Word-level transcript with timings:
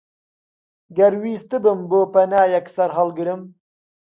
گەر 0.97 1.13
ویستبم 1.23 1.79
بۆ 1.89 2.01
پەنایەک 2.13 2.65
سەرهەڵگرم، 2.75 3.41